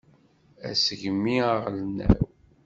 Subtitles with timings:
[0.69, 2.19] Asegmi aɣelnaw.